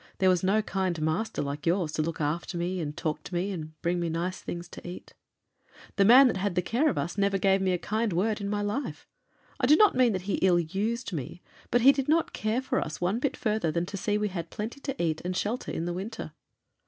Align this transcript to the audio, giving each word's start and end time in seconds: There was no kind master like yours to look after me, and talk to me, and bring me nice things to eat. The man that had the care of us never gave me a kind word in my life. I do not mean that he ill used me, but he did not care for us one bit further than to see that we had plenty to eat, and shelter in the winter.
There 0.17 0.29
was 0.29 0.41
no 0.43 0.63
kind 0.63 0.99
master 0.99 1.43
like 1.43 1.67
yours 1.67 1.91
to 1.91 2.01
look 2.01 2.19
after 2.19 2.57
me, 2.57 2.79
and 2.79 2.97
talk 2.97 3.21
to 3.21 3.35
me, 3.35 3.51
and 3.51 3.79
bring 3.83 3.99
me 3.99 4.09
nice 4.09 4.41
things 4.41 4.67
to 4.69 4.87
eat. 4.87 5.13
The 5.95 6.05
man 6.05 6.25
that 6.27 6.37
had 6.37 6.55
the 6.55 6.63
care 6.63 6.89
of 6.89 6.97
us 6.97 7.19
never 7.19 7.37
gave 7.37 7.61
me 7.61 7.71
a 7.71 7.77
kind 7.77 8.11
word 8.11 8.41
in 8.41 8.49
my 8.49 8.63
life. 8.63 9.07
I 9.59 9.67
do 9.67 9.75
not 9.75 9.93
mean 9.93 10.13
that 10.13 10.23
he 10.23 10.37
ill 10.37 10.59
used 10.59 11.13
me, 11.13 11.43
but 11.69 11.81
he 11.81 11.91
did 11.91 12.09
not 12.09 12.33
care 12.33 12.63
for 12.63 12.81
us 12.83 12.99
one 12.99 13.19
bit 13.19 13.37
further 13.37 13.69
than 13.69 13.85
to 13.85 13.95
see 13.95 14.15
that 14.17 14.21
we 14.21 14.29
had 14.29 14.49
plenty 14.49 14.79
to 14.79 14.99
eat, 14.99 15.21
and 15.23 15.37
shelter 15.37 15.71
in 15.71 15.85
the 15.85 15.93
winter. 15.93 16.31